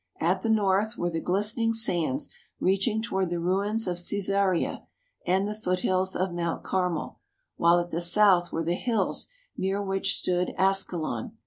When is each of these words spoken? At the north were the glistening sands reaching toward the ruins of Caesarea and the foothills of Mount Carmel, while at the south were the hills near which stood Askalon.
At 0.19 0.41
the 0.41 0.49
north 0.49 0.97
were 0.97 1.11
the 1.11 1.19
glistening 1.19 1.73
sands 1.73 2.31
reaching 2.59 3.03
toward 3.03 3.29
the 3.29 3.39
ruins 3.39 3.85
of 3.87 3.97
Caesarea 3.99 4.87
and 5.27 5.47
the 5.47 5.53
foothills 5.53 6.15
of 6.15 6.33
Mount 6.33 6.63
Carmel, 6.63 7.19
while 7.57 7.77
at 7.77 7.91
the 7.91 8.01
south 8.01 8.51
were 8.51 8.63
the 8.63 8.73
hills 8.73 9.27
near 9.55 9.79
which 9.79 10.15
stood 10.15 10.55
Askalon. 10.57 11.33